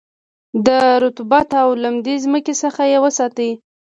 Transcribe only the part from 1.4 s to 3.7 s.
او لمدې مځکې څخه یې وساتی.